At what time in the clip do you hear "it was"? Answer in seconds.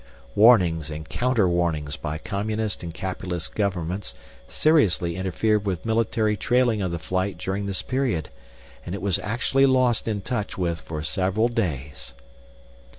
8.95-9.19